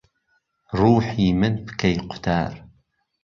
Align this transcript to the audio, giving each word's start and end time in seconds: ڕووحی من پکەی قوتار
ڕووحی 0.77 1.27
من 1.39 1.53
پکەی 1.65 1.95
قوتار 2.09 2.51